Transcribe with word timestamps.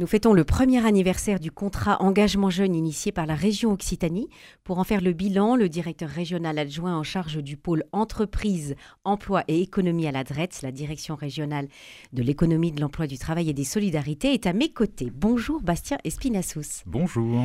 Nous 0.00 0.08
fêtons 0.08 0.32
le 0.32 0.42
premier 0.42 0.84
anniversaire 0.84 1.38
du 1.38 1.52
contrat 1.52 2.02
engagement 2.02 2.50
jeune 2.50 2.74
initié 2.74 3.12
par 3.12 3.26
la 3.26 3.36
région 3.36 3.70
Occitanie. 3.70 4.28
Pour 4.64 4.80
en 4.80 4.84
faire 4.84 5.00
le 5.00 5.12
bilan, 5.12 5.54
le 5.54 5.68
directeur 5.68 6.08
régional 6.08 6.58
adjoint 6.58 6.98
en 6.98 7.04
charge 7.04 7.36
du 7.36 7.56
pôle 7.56 7.84
entreprise, 7.92 8.74
emploi 9.04 9.44
et 9.46 9.60
économie 9.60 10.08
à 10.08 10.10
la 10.10 10.24
DRETS, 10.24 10.62
la 10.62 10.72
direction 10.72 11.14
régionale 11.14 11.68
de 12.12 12.24
l'économie, 12.24 12.72
de 12.72 12.80
l'emploi, 12.80 13.06
du 13.06 13.18
travail 13.18 13.50
et 13.50 13.52
des 13.52 13.62
solidarités, 13.62 14.34
est 14.34 14.48
à 14.48 14.52
mes 14.52 14.72
côtés. 14.72 15.12
Bonjour 15.14 15.62
Bastien 15.62 15.98
Espinassous. 16.02 16.82
Bonjour. 16.86 17.44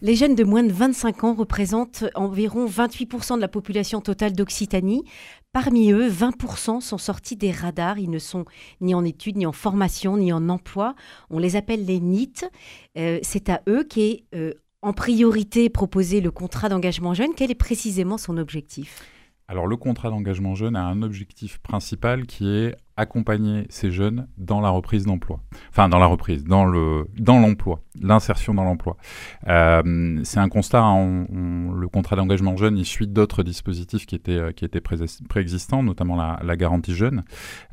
Les 0.00 0.16
jeunes 0.16 0.34
de 0.34 0.44
moins 0.44 0.62
de 0.62 0.72
25 0.72 1.24
ans 1.24 1.34
représentent 1.34 2.06
environ 2.14 2.64
28% 2.64 3.36
de 3.36 3.42
la 3.42 3.48
population 3.48 4.00
totale 4.00 4.32
d'Occitanie. 4.32 5.04
Parmi 5.52 5.90
eux, 5.90 6.08
20% 6.08 6.80
sont 6.80 6.98
sortis 6.98 7.34
des 7.34 7.50
radars. 7.50 7.98
Ils 7.98 8.10
ne 8.10 8.20
sont 8.20 8.44
ni 8.80 8.94
en 8.94 9.04
études, 9.04 9.36
ni 9.36 9.46
en 9.46 9.52
formation, 9.52 10.16
ni 10.16 10.32
en 10.32 10.48
emploi. 10.48 10.94
On 11.28 11.40
les 11.40 11.56
appelle 11.56 11.84
les 11.84 11.98
NIT. 11.98 12.44
Euh, 12.96 13.18
c'est 13.22 13.48
à 13.48 13.60
eux 13.68 13.82
qu'est 13.82 14.24
euh, 14.34 14.54
en 14.80 14.92
priorité 14.92 15.68
proposé 15.68 16.20
le 16.20 16.30
contrat 16.30 16.68
d'engagement 16.68 17.14
jeune. 17.14 17.34
Quel 17.36 17.50
est 17.50 17.56
précisément 17.56 18.16
son 18.16 18.36
objectif? 18.36 19.02
Alors 19.48 19.66
le 19.66 19.76
contrat 19.76 20.10
d'engagement 20.10 20.54
jeune 20.54 20.76
a 20.76 20.84
un 20.84 21.02
objectif 21.02 21.58
principal 21.58 22.26
qui 22.26 22.48
est 22.48 22.76
accompagner 23.00 23.66
ces 23.70 23.90
jeunes 23.90 24.28
dans 24.36 24.60
la 24.60 24.68
reprise 24.68 25.06
d'emploi. 25.06 25.40
Enfin 25.70 25.88
dans 25.88 25.98
la 25.98 26.06
reprise, 26.06 26.44
dans 26.44 26.66
le 26.66 27.06
dans 27.18 27.40
l'emploi, 27.40 27.80
l'insertion 27.98 28.54
dans 28.54 28.64
l'emploi. 28.64 28.96
Euh, 29.48 30.20
c'est 30.22 30.38
un 30.38 30.48
constat, 30.48 30.82
hein, 30.82 31.26
le 31.30 31.88
contrat 31.88 32.16
d'engagement 32.16 32.56
jeune, 32.56 32.76
il 32.76 32.84
suit 32.84 33.06
d'autres 33.06 33.42
dispositifs 33.42 34.04
qui 34.04 34.14
étaient, 34.14 34.32
euh, 34.32 34.52
qui 34.52 34.64
étaient 34.64 34.82
préexistants, 34.82 35.82
notamment 35.82 36.16
la, 36.16 36.56
garantie 36.56 36.94
jeune. 36.94 37.24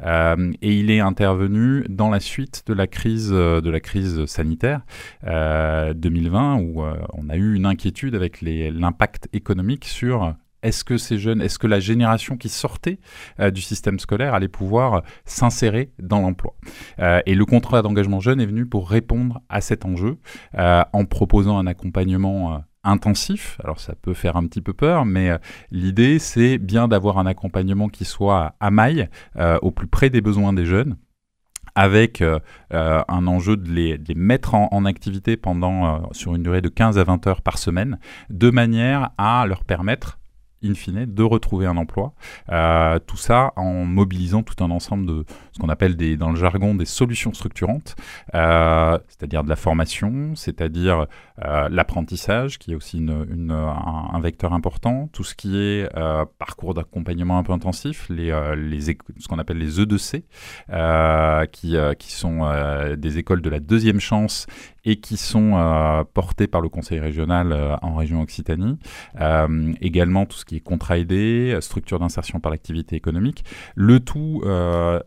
Euh, 0.01 0.53
et 0.61 0.73
il 0.73 0.91
est 0.91 1.01
intervenu 1.01 1.83
dans 1.89 2.09
la 2.09 2.21
suite 2.21 2.63
de 2.67 2.73
la 2.73 2.87
crise, 2.87 3.29
de 3.29 3.69
la 3.69 3.79
crise 3.81 4.25
sanitaire 4.25 4.81
2020 5.23 6.55
où 6.61 6.83
on 7.13 7.29
a 7.29 7.35
eu 7.35 7.55
une 7.55 7.65
inquiétude 7.65 8.15
avec 8.15 8.41
l'impact 8.41 9.27
économique 9.33 9.85
sur 9.85 10.35
est-ce 10.63 10.83
que 10.83 10.97
ces 10.97 11.17
jeunes, 11.17 11.41
est-ce 11.41 11.59
que 11.59 11.67
la 11.67 11.79
génération 11.79 12.37
qui 12.37 12.49
sortait 12.49 12.99
euh, 13.39 13.51
du 13.51 13.61
système 13.61 13.99
scolaire 13.99 14.33
allait 14.33 14.47
pouvoir 14.47 14.93
euh, 14.95 15.01
s'insérer 15.25 15.91
dans 15.99 16.19
l'emploi? 16.19 16.55
Euh, 16.99 17.21
Et 17.25 17.35
le 17.35 17.45
contrat 17.45 17.81
d'engagement 17.81 18.19
jeune 18.19 18.41
est 18.41 18.45
venu 18.45 18.65
pour 18.65 18.89
répondre 18.89 19.41
à 19.49 19.61
cet 19.61 19.85
enjeu 19.85 20.17
en 20.57 21.05
proposant 21.05 21.57
un 21.57 21.67
accompagnement 21.67 22.63
intensif. 22.83 23.59
Alors 23.63 23.79
ça 23.79 23.93
peut 23.95 24.13
faire 24.13 24.35
un 24.35 24.45
petit 24.47 24.61
peu 24.61 24.73
peur, 24.73 25.05
mais 25.05 25.31
l'idée 25.71 26.19
c'est 26.19 26.57
bien 26.57 26.87
d'avoir 26.87 27.17
un 27.17 27.25
accompagnement 27.25 27.89
qui 27.89 28.05
soit 28.05 28.55
à 28.59 28.71
maille, 28.71 29.07
au 29.61 29.71
plus 29.71 29.87
près 29.87 30.09
des 30.09 30.21
besoins 30.21 30.53
des 30.53 30.65
jeunes 30.65 30.97
avec 31.75 32.23
un 32.71 33.27
enjeu 33.27 33.57
de 33.57 33.69
les, 33.69 33.99
mettre 34.15 34.55
en, 34.55 34.85
activité 34.85 35.37
pendant 35.37 36.11
sur 36.11 36.35
une 36.35 36.43
durée 36.43 36.61
de 36.61 36.69
15 36.69 36.97
à 36.97 37.03
20 37.03 37.27
heures 37.27 37.41
par 37.41 37.57
semaine, 37.57 37.99
de 38.29 38.49
manière 38.49 39.11
à 39.17 39.45
leur 39.45 39.63
permettre 39.63 40.17
in 40.69 40.73
fine, 40.73 41.05
de 41.05 41.23
retrouver 41.23 41.65
un 41.65 41.77
emploi. 41.77 42.13
Euh, 42.49 42.99
tout 42.99 43.17
ça 43.17 43.53
en 43.55 43.85
mobilisant 43.85 44.43
tout 44.43 44.63
un 44.63 44.71
ensemble 44.71 45.05
de 45.05 45.25
ce 45.51 45.59
qu'on 45.59 45.69
appelle 45.69 45.95
dans 46.17 46.29
le 46.29 46.35
jargon 46.35 46.75
des 46.75 46.85
solutions 46.85 47.33
structurantes, 47.33 47.95
euh, 48.35 48.97
c'est-à-dire 49.07 49.43
de 49.43 49.49
la 49.49 49.55
formation, 49.55 50.35
c'est-à-dire 50.35 51.07
euh, 51.45 51.69
l'apprentissage, 51.69 52.57
qui 52.59 52.71
est 52.71 52.75
aussi 52.75 52.97
une, 52.97 53.51
un, 53.51 54.19
vecteur 54.19 54.53
important, 54.53 55.09
tout 55.13 55.23
ce 55.23 55.35
qui 55.35 55.57
est 55.57 55.87
parcours 56.39 56.73
d'accompagnement 56.73 57.37
un 57.37 57.43
peu 57.43 57.53
intensif, 57.53 58.07
les, 58.09 58.33
les 58.55 58.81
ce 58.81 59.27
qu'on 59.27 59.39
appelle 59.39 59.57
les 59.57 59.79
E2C, 59.79 60.23
qui, 61.51 61.75
qui 61.99 62.11
sont 62.11 62.95
des 62.97 63.17
écoles 63.17 63.41
de 63.41 63.49
la 63.49 63.59
deuxième 63.59 63.99
chance 63.99 64.47
et 64.85 64.99
qui 64.99 65.17
sont 65.17 66.05
portées 66.13 66.47
par 66.47 66.61
le 66.61 66.69
conseil 66.69 66.99
régional 66.99 67.77
en 67.81 67.95
région 67.95 68.21
Occitanie. 68.21 68.77
également 69.81 70.25
tout 70.25 70.37
ce 70.37 70.45
qui 70.45 70.55
est 70.55 70.61
contrat 70.61 70.97
aidé, 70.97 71.57
structure 71.61 71.99
d'insertion 71.99 72.39
par 72.39 72.51
l'activité 72.51 72.95
économique, 72.95 73.43
le 73.75 73.99
tout 73.99 74.41
euh, 74.45 74.99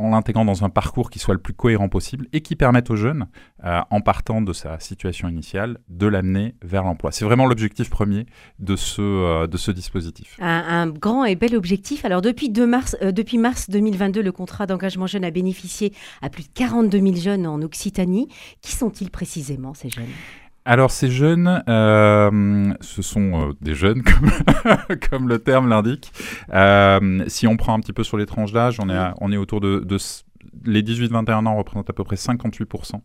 en 0.00 0.10
l'intégrant 0.10 0.44
dans 0.44 0.64
un 0.64 0.70
parcours 0.70 1.10
qui 1.10 1.18
soit 1.18 1.34
le 1.34 1.40
plus 1.40 1.52
cohérent 1.52 1.88
possible 1.88 2.26
et 2.32 2.40
qui 2.40 2.56
permette 2.56 2.90
aux 2.90 2.96
jeunes, 2.96 3.26
euh, 3.64 3.80
en 3.90 4.00
partant 4.00 4.40
de 4.40 4.52
sa 4.52 4.80
situation 4.80 5.28
initiale, 5.28 5.78
de 5.88 6.06
l'amener 6.06 6.54
vers 6.62 6.84
l'emploi. 6.84 7.12
C'est 7.12 7.24
vraiment 7.24 7.46
l'objectif 7.46 7.90
premier 7.90 8.26
de 8.58 8.76
ce, 8.76 9.02
euh, 9.02 9.46
de 9.46 9.56
ce 9.56 9.70
dispositif. 9.70 10.36
Un, 10.40 10.88
grand 10.88 11.24
et 11.24 11.36
bel 11.36 11.54
objectif. 11.54 12.04
Alors 12.04 12.22
depuis, 12.22 12.50
mars, 12.50 12.96
depuis 13.02 13.38
mars 13.38 13.70
2022, 13.70 14.22
le 14.22 14.32
contrat 14.32 14.66
d'engagement 14.66 15.06
jeune 15.06 15.24
a 15.24 15.30
bénéficié 15.30 15.92
à 16.22 16.30
plus 16.30 16.44
de 16.44 16.48
42 16.54 16.98
000 16.98 17.14
jeunes 17.16 17.46
en 17.46 17.60
Occitanie. 17.62 18.28
Qui 18.62 18.72
sont-ils 18.72 19.10
précisément, 19.10 19.74
ces 19.74 19.90
jeunes? 19.90 20.06
Alors 20.64 20.90
ces 20.90 21.10
jeunes, 21.10 21.62
euh, 21.68 22.74
ce 22.80 23.02
sont 23.02 23.48
euh, 23.48 23.52
des 23.60 23.74
jeunes 23.74 24.02
comme, 25.10 25.28
le 25.28 25.38
terme 25.38 25.68
l'indique. 25.68 26.12
Euh, 26.52 27.24
si 27.28 27.46
on 27.46 27.56
prend 27.56 27.74
un 27.74 27.80
petit 27.80 27.92
peu 27.92 28.04
sur 28.04 28.18
les 28.18 28.26
tranches 28.26 28.52
d'âge, 28.52 28.78
on 28.78 28.90
est, 28.90 29.10
on 29.20 29.32
est 29.32 29.36
autour 29.38 29.60
de, 29.60 29.84
les 30.64 30.82
18-21 30.82 31.46
ans 31.46 31.56
représentent 31.56 31.88
à 31.88 31.92
peu 31.92 32.04
près 32.04 32.16
58% 32.16 33.00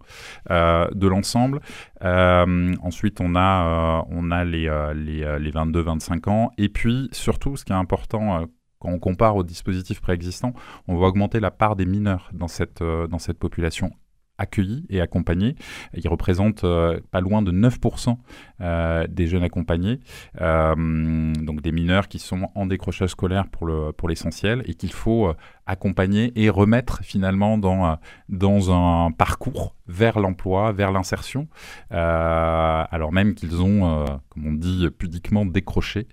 de 0.93 1.07
l'ensemble. 1.07 1.61
ensuite, 2.01 3.21
on 3.21 3.35
a, 3.35 4.43
les, 4.43 4.69
les, 4.95 5.37
les 5.39 5.51
22-25 5.51 6.29
ans. 6.29 6.51
Et 6.57 6.69
puis, 6.69 7.07
surtout, 7.13 7.55
ce 7.55 7.63
qui 7.63 7.71
est 7.71 7.75
important 7.75 8.47
quand 8.79 8.89
on 8.89 8.99
compare 8.99 9.37
aux 9.37 9.43
dispositifs 9.43 10.01
préexistants, 10.01 10.53
on 10.87 10.97
va 10.97 11.07
augmenter 11.07 11.39
la 11.39 11.51
part 11.51 11.75
des 11.75 11.85
mineurs 11.85 12.29
dans 12.33 12.47
cette 12.47 13.39
population 13.39 13.91
accueillis 14.37 14.85
et 14.89 15.01
accompagnés. 15.01 15.55
Ils 15.93 16.07
représentent 16.07 16.63
euh, 16.63 16.99
pas 17.11 17.21
loin 17.21 17.41
de 17.41 17.51
9% 17.51 18.17
euh, 18.61 19.07
des 19.07 19.27
jeunes 19.27 19.43
accompagnés, 19.43 19.99
euh, 20.41 21.33
donc 21.33 21.61
des 21.61 21.71
mineurs 21.71 22.07
qui 22.07 22.19
sont 22.19 22.49
en 22.55 22.65
décrochage 22.65 23.09
scolaire 23.09 23.47
pour, 23.47 23.67
le, 23.67 23.91
pour 23.91 24.09
l'essentiel 24.09 24.63
et 24.65 24.73
qu'il 24.73 24.91
faut 24.91 25.33
accompagner 25.65 26.31
et 26.35 26.49
remettre 26.49 27.03
finalement 27.03 27.57
dans, 27.57 27.97
dans 28.29 28.71
un 28.71 29.11
parcours 29.11 29.75
vers 29.87 30.19
l'emploi, 30.19 30.71
vers 30.71 30.91
l'insertion, 30.91 31.47
alors 31.89 33.11
même 33.11 33.35
qu'ils 33.35 33.61
ont, 33.61 34.05
comme 34.29 34.47
on 34.47 34.53
dit 34.53 34.87
pudiquement, 34.97 35.45
décroché. 35.45 36.07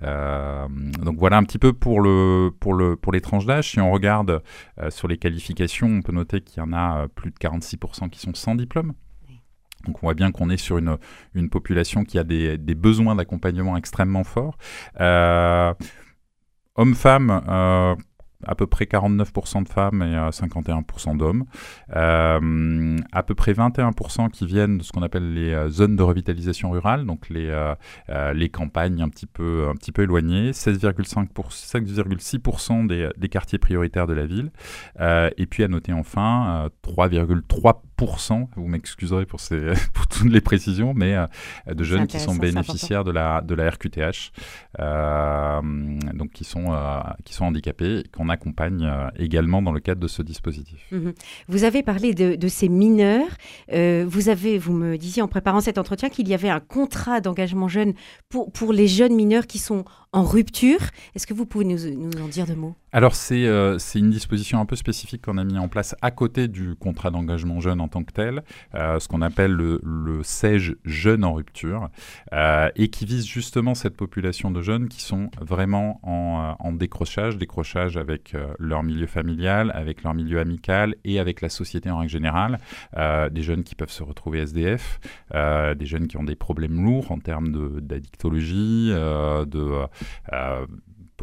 donc 0.00 1.18
voilà 1.18 1.36
un 1.36 1.44
petit 1.44 1.58
peu 1.58 1.72
pour, 1.72 2.00
le, 2.00 2.50
pour, 2.60 2.74
le, 2.74 2.96
pour 2.96 3.12
les 3.12 3.20
tranches 3.20 3.46
d'âge. 3.46 3.70
Si 3.70 3.80
on 3.80 3.90
regarde 3.90 4.42
sur 4.90 5.08
les 5.08 5.18
qualifications, 5.18 5.88
on 5.88 6.02
peut 6.02 6.12
noter 6.12 6.40
qu'il 6.40 6.62
y 6.62 6.66
en 6.66 6.72
a 6.72 7.08
plus 7.08 7.30
de 7.30 7.38
40 7.38 7.62
6% 7.62 8.10
qui 8.10 8.20
sont 8.20 8.34
sans 8.34 8.54
diplôme. 8.54 8.94
Donc 9.86 9.96
on 10.02 10.06
voit 10.06 10.14
bien 10.14 10.30
qu'on 10.30 10.50
est 10.50 10.56
sur 10.56 10.78
une, 10.78 10.96
une, 11.34 11.50
population 11.50 12.04
qui 12.04 12.18
a 12.18 12.24
des, 12.24 12.56
des 12.58 12.74
besoins 12.74 13.16
d'accompagnement 13.16 13.76
extrêmement 13.76 14.24
forts. 14.24 14.56
Euh, 15.00 15.74
Hommes-femmes, 16.74 17.42
euh, 17.48 17.94
à 18.46 18.54
peu 18.54 18.66
près 18.66 18.84
49% 18.84 19.64
de 19.64 19.68
femmes 19.68 20.02
et 20.02 20.14
51% 20.30 21.14
euh, 21.14 21.16
d'hommes. 21.16 21.44
Euh, 21.94 22.96
à 23.12 23.22
peu 23.22 23.34
près 23.34 23.52
21% 23.52 24.30
qui 24.30 24.46
viennent 24.46 24.78
de 24.78 24.82
ce 24.82 24.90
qu'on 24.92 25.02
appelle 25.02 25.34
les 25.34 25.52
euh, 25.52 25.68
zones 25.68 25.96
de 25.96 26.02
revitalisation 26.02 26.70
rurale, 26.70 27.04
donc 27.06 27.28
les, 27.28 27.52
les 28.34 28.48
campagnes 28.48 29.02
un 29.02 29.08
petit 29.08 29.26
peu, 29.26 29.66
un 29.70 29.74
petit 29.74 29.92
peu 29.92 30.02
éloignées, 30.02 30.52
16,6% 30.52 32.86
des, 32.86 33.10
des, 33.16 33.28
quartiers 33.28 33.58
prioritaires 33.58 34.06
de 34.06 34.14
la 34.14 34.26
ville. 34.26 34.52
et 35.00 35.46
puis 35.46 35.64
à 35.64 35.68
noter 35.68 35.92
enfin 35.92 36.68
3,3%, 36.84 38.48
vous 38.56 38.66
m'excuserez 38.66 39.26
pour, 39.26 39.40
ces, 39.40 39.72
pour 39.94 40.06
toutes 40.06 40.30
les 40.30 40.40
précisions, 40.40 40.94
mais 40.94 41.16
de 41.66 41.84
jeunes 41.84 42.06
qui 42.06 42.20
sont 42.20 42.34
bénéficiaires 42.34 43.04
de 43.04 43.12
la, 43.12 43.40
de 43.40 43.54
la 43.54 43.70
RQTH, 43.70 44.32
donc 45.62 46.30
qui 46.30 46.44
sont, 46.44 46.76
qui 47.24 47.34
sont 47.34 47.44
handicapés, 47.44 48.04
qu'on 48.12 48.28
accompagne 48.28 48.84
euh, 48.84 49.08
également 49.16 49.62
dans 49.62 49.72
le 49.72 49.80
cadre 49.80 50.00
de 50.00 50.08
ce 50.08 50.22
dispositif. 50.22 50.86
Mhm. 50.90 51.12
Vous 51.48 51.64
avez 51.64 51.82
parlé 51.82 52.14
de, 52.14 52.48
ces 52.48 52.68
mineurs. 52.68 53.28
Euh, 53.72 54.04
vous, 54.06 54.28
avez, 54.28 54.58
vous 54.58 54.72
me 54.72 54.96
disiez 54.96 55.22
en 55.22 55.28
préparant 55.28 55.60
cet 55.60 55.78
entretien 55.78 56.08
qu'il 56.08 56.28
y 56.28 56.34
avait 56.34 56.48
un 56.48 56.60
contrat 56.60 57.20
d'engagement 57.20 57.68
jeune 57.68 57.94
pour, 58.28 58.52
pour 58.52 58.72
les 58.72 58.88
jeunes 58.88 59.14
mineurs 59.14 59.46
qui 59.46 59.58
sont 59.58 59.84
en 60.12 60.24
rupture. 60.24 60.80
Est-ce 61.14 61.26
que 61.26 61.34
vous 61.34 61.46
pouvez 61.46 61.64
nous, 61.64 61.78
nous 61.96 62.22
en 62.22 62.28
dire 62.28 62.46
deux 62.46 62.54
mots? 62.54 62.76
Alors, 62.94 63.14
c'est 63.14 63.46
euh, 63.46 63.78
une 63.94 64.10
disposition 64.10 64.60
un 64.60 64.66
peu 64.66 64.76
spécifique 64.76 65.22
qu'on 65.22 65.38
a 65.38 65.44
mis 65.44 65.56
en 65.56 65.68
place 65.68 65.96
à 66.02 66.10
côté 66.10 66.46
du 66.46 66.74
contrat 66.76 67.10
d'engagement 67.10 67.58
jeune 67.58 67.80
en 67.80 67.88
tant 67.88 68.04
que 68.04 68.12
tel, 68.12 68.42
euh, 68.74 69.00
ce 69.00 69.08
qu'on 69.08 69.22
appelle 69.22 69.52
le, 69.52 69.80
le 69.82 70.22
SEJ 70.22 70.74
jeune 70.84 71.24
en 71.24 71.32
rupture, 71.32 71.88
euh, 72.34 72.68
et 72.76 72.88
qui 72.88 73.06
vise 73.06 73.26
justement 73.26 73.74
cette 73.74 73.96
population 73.96 74.50
de 74.50 74.60
jeunes 74.60 74.88
qui 74.88 75.00
sont 75.00 75.30
vraiment 75.40 76.00
en, 76.02 76.54
en 76.58 76.72
décrochage, 76.72 77.38
décrochage 77.38 77.96
avec 77.96 78.36
leur 78.58 78.82
milieu 78.82 79.06
familial, 79.06 79.72
avec 79.74 80.02
leur 80.02 80.12
milieu 80.12 80.38
amical 80.38 80.94
et 81.04 81.18
avec 81.18 81.40
la 81.40 81.48
société 81.48 81.90
en 81.90 81.98
règle 81.98 82.12
générale. 82.12 82.58
des 82.94 83.42
jeunes 83.42 83.64
qui 83.64 83.74
peuvent 83.74 83.90
se 83.90 84.02
retrouver 84.02 84.40
SDF, 84.40 85.00
des 85.32 85.86
jeunes 85.86 86.08
qui 86.08 86.18
ont 86.18 86.24
des 86.24 86.36
problèmes 86.36 86.84
lourds 86.84 87.10
en 87.10 87.18
termes 87.18 87.80
d'addictologie, 87.80 88.90
de, 88.90 89.86
euh, 90.32 90.66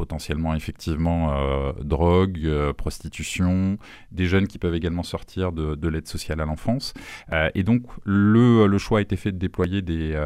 potentiellement 0.00 0.54
effectivement 0.54 1.34
euh, 1.34 1.72
drogue, 1.82 2.40
euh, 2.44 2.72
prostitution, 2.72 3.76
des 4.12 4.24
jeunes 4.24 4.46
qui 4.46 4.58
peuvent 4.58 4.74
également 4.74 5.02
sortir 5.02 5.52
de, 5.52 5.88
l'aide 5.88 6.08
sociale 6.08 6.40
à 6.40 6.46
l'enfance. 6.46 6.94
et 7.54 7.62
donc 7.64 7.82
le, 8.06 8.66
le, 8.66 8.78
choix 8.78 9.00
a 9.00 9.02
été 9.02 9.16
fait 9.16 9.30
de 9.30 9.36
déployer 9.36 9.82
des, 9.82 10.18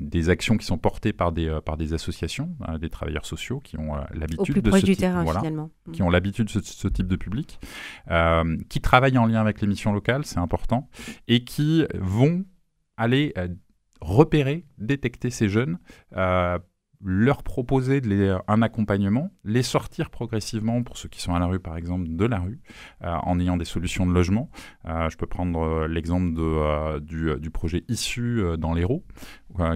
des 0.00 0.28
actions 0.28 0.56
qui 0.56 0.66
sont 0.66 0.78
portées 0.78 1.12
par 1.12 1.30
des, 1.30 1.56
par 1.64 1.76
des 1.76 1.94
associations, 1.94 2.50
des 2.80 2.90
travailleurs 2.90 3.26
sociaux 3.26 3.60
qui 3.60 3.78
ont 3.78 3.94
l'habitude 4.12 4.60
de 4.60 4.70
ce 4.72 4.84
type, 4.84 5.04
voilà, 5.22 5.42
qui 5.92 6.02
ont 6.02 6.10
l'habitude 6.10 6.46
de 6.46 6.60
ce, 6.64 6.88
type 6.88 7.06
de 7.06 7.16
public, 7.16 7.60
qui 8.68 8.80
travaillent 8.80 9.18
en 9.18 9.26
lien 9.26 9.40
avec 9.40 9.60
les 9.60 9.68
missions 9.68 9.92
locales, 9.92 10.24
c'est 10.24 10.40
important, 10.40 10.88
et 11.28 11.44
qui 11.44 11.84
vont 11.94 12.44
aller 12.96 13.34
repérer, 14.00 14.66
détecter 14.78 15.30
ces 15.30 15.48
jeunes 15.48 15.78
leur 17.04 17.42
proposer 17.42 18.00
de 18.00 18.36
un 18.46 18.62
accompagnement, 18.62 19.30
les 19.44 19.62
sortir 19.62 20.10
progressivement, 20.10 20.82
pour 20.82 20.96
ceux 20.96 21.08
qui 21.08 21.20
sont 21.20 21.34
à 21.34 21.38
la 21.38 21.46
rue 21.46 21.60
par 21.60 21.76
exemple, 21.76 22.06
de 22.08 22.24
la 22.24 22.38
rue, 22.38 22.60
euh, 23.02 23.14
en 23.22 23.40
ayant 23.40 23.56
des 23.56 23.64
solutions 23.64 24.06
de 24.06 24.12
logement. 24.12 24.50
Euh, 24.86 25.08
je 25.10 25.16
peux 25.16 25.26
prendre 25.26 25.60
euh, 25.60 25.88
l'exemple 25.88 26.32
du, 27.00 27.50
projet 27.50 27.84
Issu 27.88 28.42
dans 28.58 28.72
l'Hérault, 28.72 29.04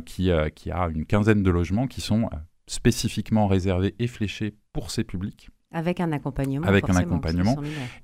qui, 0.04 0.30
qui 0.54 0.70
a 0.70 0.88
une 0.88 1.04
quinzaine 1.04 1.42
de 1.42 1.50
logements 1.50 1.86
qui 1.86 2.00
sont 2.00 2.30
spécifiquement 2.66 3.46
réservés 3.46 3.94
et 3.98 4.06
fléchés 4.06 4.54
pour 4.72 4.90
ces 4.90 5.04
publics. 5.04 5.50
Avec 5.76 6.00
un 6.00 6.10
accompagnement. 6.10 6.66
Avec 6.66 6.88
un 6.88 6.96
accompagnement. 6.96 7.54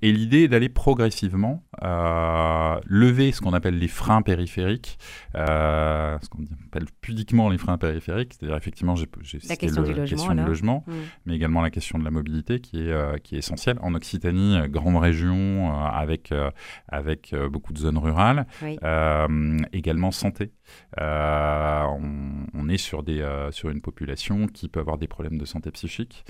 Et 0.02 0.12
l'idée 0.12 0.42
est 0.42 0.48
d'aller 0.48 0.68
progressivement 0.68 1.64
euh, 1.82 2.78
lever 2.84 3.32
ce 3.32 3.40
qu'on 3.40 3.54
appelle 3.54 3.78
les 3.78 3.88
freins 3.88 4.20
périphériques, 4.20 4.98
euh, 5.36 6.18
ce 6.20 6.28
qu'on 6.28 6.44
appelle 6.66 6.84
pudiquement 7.00 7.48
les 7.48 7.56
freins 7.56 7.78
périphériques, 7.78 8.34
c'est-à-dire 8.34 8.58
effectivement, 8.58 8.94
j'ai 8.94 9.06
la 9.48 9.56
question, 9.56 9.82
du 9.82 9.94
logement, 9.94 10.34
du 10.34 10.44
logement 10.44 10.84
mm. 10.86 10.92
mais 11.24 11.34
également 11.34 11.62
la 11.62 11.70
question 11.70 11.98
de 11.98 12.04
la 12.04 12.10
mobilité 12.10 12.60
qui 12.60 12.82
est, 12.82 12.92
euh, 12.92 13.16
qui 13.16 13.36
est 13.36 13.38
essentielle. 13.38 13.78
En 13.80 13.94
Occitanie, 13.94 14.58
grande 14.68 14.96
région 14.96 15.74
avec, 15.74 16.34
avec 16.88 17.34
beaucoup 17.50 17.72
de 17.72 17.78
zones 17.78 17.98
rurales, 17.98 18.46
également 19.72 20.10
santé. 20.10 20.52
On, 20.98 22.00
on, 22.54 22.68
est 22.68 22.76
sur, 22.76 23.02
des, 23.02 23.26
sur 23.50 23.70
une 23.70 23.80
population 23.80 24.46
qui 24.46 24.68
peut 24.68 24.80
avoir 24.80 24.98
des 24.98 25.08
problèmes 25.08 25.38
de 25.38 25.46
santé 25.46 25.70
psychique 25.70 26.26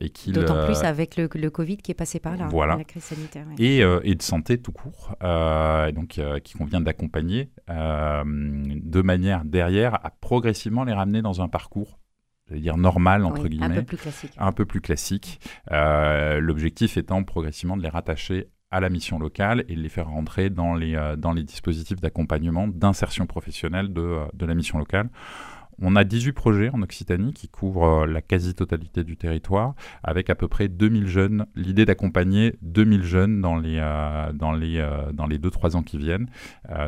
et 0.00 0.10
qui 0.10 0.32
plus 0.64 0.82
euh, 0.82 0.86
avec 0.86 1.16
le, 1.16 1.28
le, 1.34 1.50
Covid 1.50 1.76
qui 1.78 1.90
est 1.90 1.94
passé 1.94 2.20
par 2.20 2.36
là, 2.36 2.48
voilà. 2.50 2.76
la 2.76 2.84
crise 2.84 3.04
sanitaire. 3.04 3.46
Et, 3.58 3.82
euh, 3.82 4.00
et, 4.04 4.14
de 4.14 4.22
santé 4.22 4.58
tout 4.58 4.72
court, 4.72 5.16
euh, 5.22 5.92
donc 5.92 6.20
qui 6.42 6.54
convient 6.54 6.80
d'accompagner 6.80 7.50
de 7.68 9.02
manière 9.02 9.44
derrière 9.44 9.94
à 10.04 10.10
progressivement 10.10 10.84
les 10.84 10.92
ramener 10.92 11.22
dans 11.22 11.40
un 11.40 11.48
parcours 11.48 11.98
je 12.50 12.56
dire 12.56 12.76
normal 12.76 13.24
entre 13.24 13.48
guillemets, 13.48 13.78
un 13.78 13.82
peu 13.82 13.84
plus 13.84 13.96
classique. 13.96 14.32
Un 14.36 14.52
peu 14.52 14.66
plus 14.66 14.80
classique. 14.82 15.40
L'objectif 15.70 16.98
étant 16.98 17.22
progressivement 17.24 17.76
de 17.76 17.82
les 17.82 17.88
rattacher 17.88 18.48
à 18.70 18.80
la 18.80 18.90
mission 18.90 19.18
locale 19.18 19.64
et 19.68 19.76
de 19.76 19.80
les 19.80 19.88
faire 19.88 20.08
rentrer 20.08 20.50
dans 20.50 20.74
les, 20.74 21.14
dans 21.16 21.32
les 21.32 21.42
dispositifs 21.42 22.00
d'accompagnement, 22.00 22.68
d'insertion 22.68 23.26
professionnelle 23.26 23.94
de, 23.94 24.18
de, 24.34 24.44
la 24.44 24.54
mission 24.54 24.78
locale. 24.78 25.08
On 25.80 25.96
a 25.96 26.04
18 26.04 26.32
projets 26.32 26.70
en 26.70 26.82
Occitanie 26.82 27.32
qui 27.32 27.48
couvrent 27.48 28.02
euh, 28.02 28.06
la 28.06 28.22
quasi-totalité 28.22 29.04
du 29.04 29.16
territoire, 29.16 29.74
avec 30.02 30.30
à 30.30 30.34
peu 30.34 30.48
près 30.48 30.68
2000 30.68 31.06
jeunes. 31.06 31.46
L'idée 31.54 31.84
d'accompagner 31.84 32.56
2000 32.62 33.02
jeunes 33.02 33.40
dans 33.40 33.56
les, 33.56 33.78
euh, 33.78 34.32
dans 34.32 34.54
euh, 34.54 35.12
dans 35.12 35.26
les 35.26 35.38
2-3 35.38 35.76
ans 35.76 35.82
qui 35.82 35.98
viennent. 35.98 36.28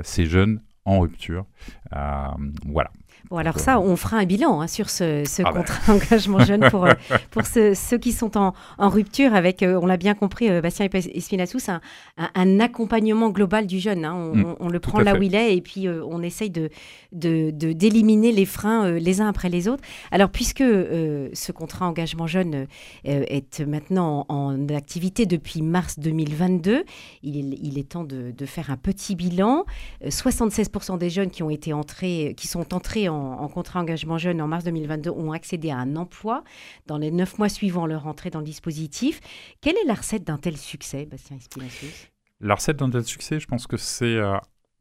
ces 0.03 0.27
jeunes 0.27 0.61
en 0.85 1.00
rupture. 1.00 1.47
voilà. 1.93 2.91
Bon, 3.28 3.38
alors 3.38 3.58
ça, 3.58 3.81
on 3.81 3.96
fera 3.96 4.19
un 4.19 4.25
bilan 4.25 4.61
hein, 4.61 4.69
sur 4.69 4.88
ce, 4.88 5.25
ah 5.43 5.50
bah. 5.50 5.58
contrat 5.58 5.93
engagement 5.93 6.38
jeune 6.44 6.70
pour, 6.70 6.87
euh, 6.87 6.93
pour 7.32 7.43
ceux, 7.44 7.75
qui 7.99 8.12
sont 8.12 8.38
en, 8.38 8.52
rupture 8.78 9.34
avec, 9.34 9.64
euh, 9.64 9.78
on 9.82 9.87
l'a 9.87 9.96
bien 9.96 10.14
compris, 10.14 10.49
euh, 10.49 10.61
Bastien 10.61 10.87
Espinassous, 10.93 11.58
un, 11.69 11.81
un, 12.17 12.61
accompagnement 12.61 13.31
global 13.31 13.67
du 13.67 13.81
jeune. 13.81 14.05
Hein. 14.05 14.14
On, 14.61 14.69
mm, 14.69 14.73
le 14.73 14.81
prend 14.81 15.00
là 15.00 15.17
où 15.17 15.23
il 15.23 15.34
est 15.34 15.56
et 15.56 15.61
puis 15.61 15.88
on 15.88 16.23
essaye 16.23 16.50
de, 16.50 16.70
d'éliminer 17.12 18.31
les 18.31 18.44
freins 18.44 18.93
les 18.93 19.20
uns 19.20 19.28
après 19.28 19.49
les 19.49 19.67
autres. 19.67 19.82
Alors, 20.12 20.31
puisque 20.31 20.62
ce 20.62 21.52
contrat 21.52 21.87
engagement 21.87 22.26
jeune 22.26 22.67
est 23.05 23.61
maintenant 23.61 24.26
en, 24.28 24.69
activité 24.69 25.26
depuis 25.26 25.62
mars 25.62 25.99
2022, 25.99 26.84
il, 27.23 27.78
est 27.78 27.88
temps 27.88 28.05
de, 28.05 28.32
de, 28.37 28.46
faire 28.46 28.70
un 28.70 28.76
petit 28.76 29.14
bilan. 29.14 29.64
76% 30.05 30.99
des 30.99 31.11
jeunes 31.11 31.31
qui 31.31 31.43
ont 31.43 31.50
été 31.50 31.73
entrés, 31.73 32.34
qui 32.37 32.46
sont 32.46 32.75
entrés 32.75 33.08
en 33.08 33.15
en, 33.16 33.48
contrat 33.48 33.80
engagement 33.80 34.18
jeune 34.18 34.40
en 34.42 34.48
mars 34.48 34.64
2022 34.64 35.10
ont 35.10 35.32
accédé 35.32 35.70
à 35.70 35.78
un 35.78 35.96
emploi 35.96 36.44
dans 36.86 36.98
les 36.98 37.10
neuf 37.10 37.38
mois 37.38 37.48
suivant 37.48 37.86
leur 37.86 38.06
entrée 38.06 38.30
dans 38.30 38.40
le 38.40 38.44
dispositif. 38.44 39.20
Quelle 39.60 39.76
est 39.76 39.86
la 39.86 39.94
recette 39.94 40.24
d'un 40.24 40.38
tel 40.38 40.56
succès, 40.56 41.06
Bastien 41.06 41.36
Espinacius 41.36 42.10
La 42.40 42.54
recette 42.54 42.76
d'un 42.76 42.90
tel 42.90 43.04
succès, 43.04 43.40
je 43.40 43.46
pense 43.46 43.66
que 43.66 43.76
c'est 43.76 44.16
euh, 44.16 44.36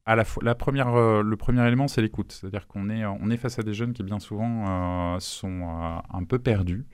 à 0.05 0.15
la, 0.15 0.23
la 0.41 0.55
première, 0.55 0.93
euh, 0.95 1.23
le 1.23 1.37
premier 1.37 1.65
élément, 1.65 1.87
c'est 1.87 2.01
l'écoute. 2.01 2.31
C'est-à-dire 2.31 2.67
qu'on 2.67 2.89
est, 2.89 3.05
on 3.05 3.29
est 3.29 3.37
face 3.37 3.57
à 3.59 3.63
des 3.63 3.73
jeunes 3.73 3.93
qui, 3.93 4.03
bien 4.03 4.19
souvent, 4.19 5.15
euh, 5.15 5.19
sont 5.19 6.01
un 6.13 6.23
peu 6.23 6.39
perdus. 6.39 6.85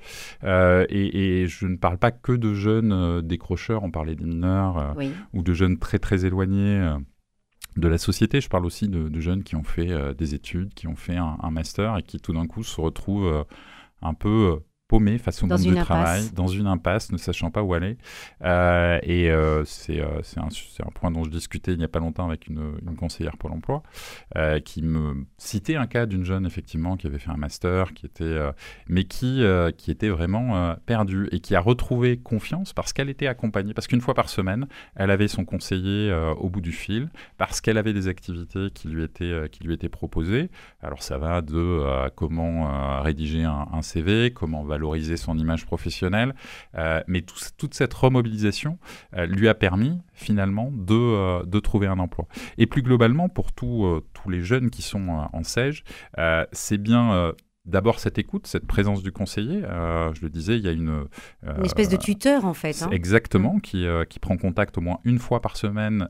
Et, 0.43 1.45
je 1.47 1.65
ne 1.67 1.75
parle 1.77 1.97
pas 1.97 2.11
que 2.11 2.31
de 2.31 2.53
jeunes 2.53 3.21
décrocheurs, 3.21 3.83
on 3.83 3.91
parlait 3.91 4.15
des 4.15 4.25
mineurs, 4.25 4.95
ou 5.33 5.41
de 5.41 5.53
jeunes 5.53 5.77
très, 5.77 5.99
très 5.99 6.25
éloignés 6.25 6.95
de 7.77 7.87
la 7.87 7.97
société. 7.97 8.41
Je 8.41 8.49
parle 8.49 8.65
aussi 8.65 8.87
de, 8.87 9.19
jeunes 9.19 9.43
qui 9.43 9.55
ont 9.55 9.63
fait 9.63 9.91
euh, 9.91 10.13
des 10.13 10.35
études, 10.35 10.73
qui 10.73 10.87
ont 10.87 10.95
fait 10.95 11.15
un, 11.15 11.51
master 11.51 11.97
et 11.97 12.03
qui 12.03 12.19
tout 12.19 12.33
d'un 12.33 12.47
coup 12.47 12.63
se 12.63 12.79
retrouvent 12.79 13.27
euh, 13.27 13.43
un 14.01 14.13
peu 14.13 14.29
euh, 14.29 14.65
paumé 14.91 15.17
face 15.17 15.41
au 15.41 15.47
monde 15.47 15.61
du 15.61 15.73
travail, 15.75 16.29
dans 16.35 16.47
une 16.47 16.67
impasse, 16.67 17.13
ne 17.13 17.17
sachant 17.17 17.49
pas 17.49 17.63
où 17.63 17.73
aller. 17.73 17.97
Euh, 18.43 18.99
et 19.03 19.31
euh, 19.31 19.63
c'est 19.63 20.01
euh, 20.01 20.19
un, 20.35 20.47
un, 20.47 20.91
point 20.93 21.11
dont 21.11 21.23
je 21.23 21.29
discutais 21.29 21.71
il 21.71 21.77
n'y 21.77 21.85
a 21.85 21.87
pas 21.87 21.99
longtemps 21.99 22.27
avec 22.27 22.47
une, 22.47 22.73
une 22.85 22.97
conseillère 22.97 23.37
Pôle 23.37 23.53
emploi, 23.53 23.83
qui 24.65 24.83
me 24.83 25.25
citait 25.37 25.77
un 25.77 25.87
cas 25.87 26.05
d'une 26.05 26.25
jeune, 26.25 26.45
effectivement, 26.45 26.97
qui 26.97 27.07
avait 27.07 27.19
fait 27.19 27.31
un 27.31 27.37
master, 27.37 27.93
qui 27.93 28.05
était, 28.05 28.37
mais 28.87 29.05
qui, 29.05 29.43
qui 29.77 29.91
était 29.91 30.09
vraiment 30.09 30.75
perdue 30.85 31.29
et 31.31 31.39
qui 31.39 31.55
a 31.55 31.61
retrouvé 31.61 32.17
confiance 32.17 32.73
parce 32.73 32.91
qu'elle 32.91 33.09
était 33.09 33.27
accompagnée, 33.27 33.73
parce 33.73 33.87
qu'une 33.87 34.01
fois 34.01 34.13
par 34.13 34.27
semaine, 34.27 34.67
elle 34.95 35.09
avait 35.09 35.29
son 35.29 35.45
conseiller 35.45 36.13
au 36.37 36.49
bout 36.49 36.61
du 36.61 36.73
fil, 36.73 37.09
parce 37.37 37.61
qu'elle 37.61 37.77
avait 37.77 37.93
des 37.93 38.09
activités 38.09 38.69
qui 38.73 38.89
lui 38.89 39.03
étaient, 39.03 39.47
qui 39.49 39.63
lui 39.63 39.73
étaient 39.73 39.89
proposées. 39.89 40.49
Alors 40.81 41.01
ça 41.01 41.17
va 41.17 41.41
de 41.41 42.09
comment 42.15 43.01
rédiger 43.01 43.43
un, 43.43 43.67
un 43.71 43.81
CV, 43.81 44.31
comment 44.31 44.63
va 44.63 44.77
valoriser 44.81 45.17
son 45.17 45.37
image 45.37 45.65
professionnelle. 45.65 46.33
Euh, 46.75 47.01
mais 47.07 47.23
toute 47.57 47.73
cette 47.73 47.93
remobilisation 47.93 48.79
euh, 49.15 49.25
lui 49.25 49.47
a 49.47 49.53
permis 49.53 49.99
finalement 50.13 50.71
de, 50.71 50.95
euh, 50.95 51.43
de, 51.45 51.59
trouver 51.59 51.87
un 51.87 51.99
emploi. 51.99 52.27
Et 52.57 52.65
plus 52.65 52.81
globalement, 52.81 53.29
pour 53.29 53.51
tous 53.51 54.01
les 54.27 54.41
jeunes 54.41 54.69
qui 54.69 54.81
sont 54.81 55.27
en 55.31 55.43
SEJ, 55.43 55.83
c'est 56.51 56.77
bien 56.77 57.33
d'abord 57.65 57.99
cette 57.99 58.17
écoute, 58.17 58.47
cette 58.47 58.65
présence 58.65 59.03
du 59.03 59.11
conseiller. 59.11 59.61
je 59.61 60.21
le 60.21 60.29
disais, 60.29 60.57
il 60.57 60.63
y 60.63 60.67
a 60.67 60.71
une... 60.71 61.05
une 61.43 61.65
espèce 61.65 61.89
de 61.89 61.97
tuteur, 61.97 62.45
en 62.45 62.53
fait. 62.53 62.81
Hein. 62.81 62.89
Exactement, 62.91 63.55
mm. 63.55 63.61
qui, 63.61 63.85
qui, 64.09 64.19
prend 64.19 64.37
contact 64.37 64.77
au 64.77 64.81
moins 64.81 64.99
une 65.03 65.19
fois 65.19 65.41
par 65.41 65.57
semaine. 65.57 66.07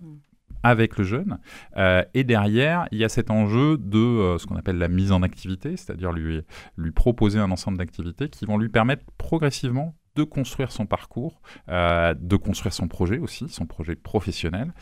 Avec 0.63 0.97
le 0.97 1.03
jeune. 1.03 1.39
Euh, 1.77 2.03
et 2.13 2.23
derrière, 2.23 2.87
il 2.91 2.99
y 2.99 3.03
a 3.03 3.09
cet 3.09 3.31
enjeu 3.31 3.77
de 3.77 3.97
euh, 3.97 4.37
ce 4.37 4.45
qu'on 4.45 4.55
appelle 4.55 4.77
la 4.77 4.87
mise 4.87 5.11
en 5.11 5.23
activité, 5.23 5.75
c'est-à-dire 5.77 6.11
lui, 6.11 6.41
lui 6.77 6.91
proposer 6.91 7.39
un 7.39 7.51
ensemble 7.51 7.77
d'activités 7.77 8.29
qui 8.29 8.45
vont 8.45 8.57
lui 8.57 8.69
permettre 8.69 9.03
progressivement 9.17 9.95
de 10.15 10.23
construire 10.23 10.73
son 10.73 10.85
parcours, 10.85 11.41
euh, 11.69 12.13
de 12.19 12.35
construire 12.35 12.73
son 12.73 12.89
projet 12.89 13.17
aussi, 13.17 13.47
son 13.47 13.65
projet 13.65 13.95
professionnel, 13.95 14.73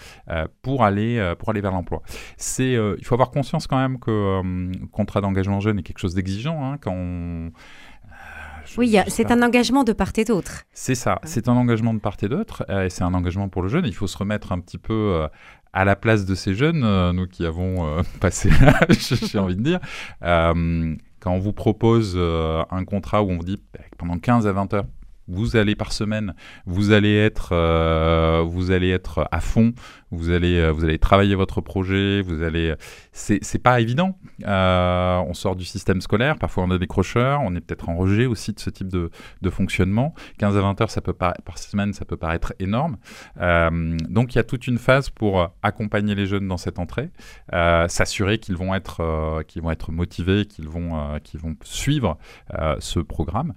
pour, 0.63 0.83
aller, 0.83 1.33
pour 1.37 1.49
aller 1.49 1.61
vers 1.61 1.71
l'emploi. 1.71 2.01
C'est, 2.37 2.73
il 2.73 3.05
faut 3.05 3.13
avoir 3.13 3.29
conscience 3.29 3.67
quand 3.67 3.77
même 3.77 3.99
que 3.99 4.41
le 4.41 4.87
contrat 4.87 5.21
d'engagement 5.21 5.59
jeune 5.59 5.77
est 5.79 5.83
quelque 5.83 5.99
chose 5.99 6.15
d'exigeant. 6.15 6.65
Hein, 6.65 6.77
quand 6.81 6.93
on, 6.93 7.51
oui, 8.77 8.97
c'est 9.07 9.31
un 9.31 9.41
engagement 9.41 9.83
de 9.83 9.93
part 9.93 10.11
et 10.17 10.25
d'autre. 10.25 10.63
C'est 10.73 10.95
ça, 10.95 11.19
c'est 11.23 11.47
un 11.47 11.53
engagement 11.53 11.93
de 11.93 11.99
part 11.99 12.17
et 12.21 12.27
d'autre, 12.27 12.65
et 12.69 12.89
c'est 12.89 13.03
un 13.03 13.13
engagement 13.13 13.49
pour 13.49 13.61
le 13.61 13.67
jeune. 13.67 13.85
Il 13.85 13.95
faut 13.95 14.07
se 14.07 14.17
remettre 14.17 14.51
un 14.51 14.59
petit 14.59 14.77
peu 14.77 15.27
à 15.73 15.85
la 15.85 15.95
place 15.95 16.25
de 16.25 16.35
ces 16.35 16.53
jeunes, 16.53 16.83
euh, 16.83 17.13
nous 17.13 17.27
qui 17.27 17.45
avons 17.45 17.85
euh, 17.87 18.01
passé 18.19 18.49
l'âge, 18.61 19.13
j'ai 19.31 19.39
envie 19.39 19.55
de 19.55 19.61
dire, 19.61 19.79
euh, 20.23 20.95
quand 21.19 21.31
on 21.31 21.39
vous 21.39 21.53
propose 21.53 22.17
un 22.17 22.85
contrat 22.85 23.23
où 23.23 23.29
on 23.29 23.37
vous 23.37 23.43
dit 23.43 23.61
bah, 23.73 23.81
pendant 23.97 24.17
15 24.17 24.47
à 24.47 24.53
20 24.53 24.73
heures, 24.73 24.85
vous 25.27 25.57
allez 25.57 25.75
par 25.75 25.91
semaine, 25.91 26.33
vous 26.65 26.91
allez 26.91 27.15
être, 27.15 27.53
vous 28.45 28.71
allez 28.71 28.89
être 28.89 29.27
à 29.29 29.41
fond, 29.41 29.73
vous 30.11 30.31
allez, 30.31 30.69
vous 30.71 30.83
allez 30.83 30.99
travailler 30.99 31.35
votre 31.35 31.61
projet, 31.61 32.21
vous 32.21 32.43
allez. 32.43 32.73
C'est 33.11 33.61
pas 33.61 33.79
évident. 33.79 34.17
on 34.45 35.33
sort 35.33 35.55
du 35.55 35.65
système 35.65 36.01
scolaire, 36.01 36.37
parfois 36.37 36.63
on 36.63 36.71
a 36.71 36.77
des 36.77 36.87
crocheurs, 36.87 37.41
on 37.43 37.55
est 37.55 37.61
peut-être 37.61 37.89
en 37.89 37.95
rejet 37.95 38.25
aussi 38.25 38.53
de 38.53 38.59
ce 38.59 38.69
type 38.69 38.87
de, 38.87 39.11
de 39.41 39.49
fonctionnement. 39.49 40.13
15 40.39 40.57
à 40.57 40.61
20 40.61 40.81
heures 40.81 40.91
ça 40.91 41.01
peut 41.01 41.13
par 41.13 41.35
semaine, 41.57 41.93
ça 41.93 42.05
peut 42.05 42.17
paraître 42.17 42.53
énorme. 42.59 42.97
donc 43.37 44.33
il 44.33 44.37
y 44.37 44.39
a 44.39 44.43
toute 44.43 44.67
une 44.67 44.77
phase 44.77 45.09
pour 45.09 45.53
accompagner 45.63 46.15
les 46.15 46.25
jeunes 46.25 46.47
dans 46.47 46.57
cette 46.57 46.79
entrée, 46.79 47.09
s'assurer 47.51 48.39
qu'ils 48.39 48.55
vont 48.55 48.73
être, 48.73 49.43
qu'ils 49.47 49.61
vont 49.61 49.71
être 49.71 49.91
motivés, 49.91 50.45
qu'ils 50.45 50.67
vont, 50.67 51.19
qu'ils 51.23 51.39
vont 51.39 51.55
suivre 51.63 52.17
ce 52.79 52.99
programme. 52.99 53.53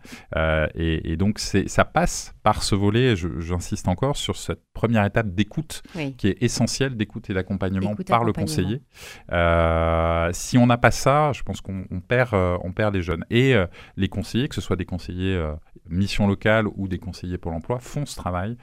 Et, 0.75 1.13
et, 1.13 1.17
donc 1.17 1.39
ça 1.39 1.85
passe 1.85 2.35
par 2.43 2.63
ce 2.63 2.75
volet, 2.75 3.15
j'insiste 3.17 3.89
encore, 3.89 4.17
sur 4.17 4.37
cette 4.37 4.63
première 4.75 5.05
étape 5.05 5.29
d'écoute 5.35 5.83
qui 6.17 6.29
est 6.29 6.42
essentielle, 6.43 6.97
d'écoute 6.97 7.31
et 7.31 7.35
d'accompagnement 7.35 7.95
par 8.07 8.25
le 8.25 8.33
conseiller. 8.33 8.83
Euh, 9.31 10.31
si 10.33 10.59
on 10.59 10.67
n'a 10.67 10.77
pas 10.77 10.91
ça, 10.91 11.33
je 11.33 11.43
pense 11.43 11.61
qu'on 11.61 11.85
perd, 12.07 12.35
euh, 12.35 12.59
on 12.63 12.73
perd 12.73 12.95
les 12.95 13.03
jeunes. 13.03 13.25
Et 13.31 13.55
euh, 13.55 13.67
les 13.97 14.09
conseillers, 14.09 14.49
que 14.49 14.55
ce 14.55 14.61
soit 14.61 14.77
des 14.77 14.85
conseillers 14.85 15.41
mission 15.89 16.27
locale 16.27 16.67
ou 16.77 16.87
des 16.89 16.99
conseillers 16.99 17.39
pour 17.39 17.51
l'emploi, 17.51 17.79
font 17.79 18.07
ce 18.07 18.17
travail 18.17 18.57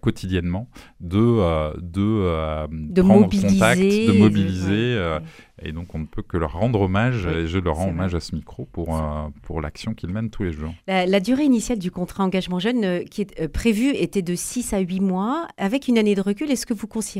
quotidiennement 0.00 0.68
de, 1.00 1.72
de, 1.80 2.66
de 2.70 3.02
prendre 3.02 3.28
contact, 3.28 3.80
de 3.80 4.18
mobiliser. 4.18 5.18
Et 5.64 5.72
donc, 5.72 5.94
on 5.94 6.00
ne 6.00 6.06
peut 6.06 6.22
que 6.22 6.36
leur 6.36 6.52
rendre 6.52 6.80
hommage, 6.80 7.26
et 7.26 7.46
je 7.46 7.58
leur 7.58 7.76
rends 7.76 7.90
hommage 7.90 8.14
à 8.14 8.20
ce 8.20 8.34
micro 8.34 8.66
pour, 8.72 8.96
euh, 8.96 9.28
pour 9.42 9.60
l'action 9.60 9.94
qu'ils 9.94 10.10
mènent 10.10 10.30
tous 10.30 10.42
les 10.42 10.52
jours. 10.52 10.72
La, 10.86 11.20
durée 11.20 11.44
initiale 11.44 11.78
du 11.78 11.90
contrat 11.90 12.24
engagement 12.24 12.58
jeune 12.58 12.84
euh, 12.84 13.04
qui 13.04 13.22
est 13.22 13.40
euh, 13.40 13.48
prévu 13.48 13.90
était 13.94 14.22
de 14.22 14.34
6 14.34 14.72
à 14.72 14.80
8 14.80 15.00
mois. 15.00 15.46
Avec 15.56 15.88
une 15.88 15.98
année 15.98 16.14
de 16.14 16.20
recul, 16.20 16.50
est-ce 16.50 16.66
que 16.66 16.74
vous 16.74 16.88
considérez, 16.88 17.11